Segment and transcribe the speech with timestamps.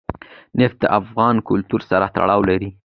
[0.59, 2.69] نفت د افغان کلتور سره تړاو لري.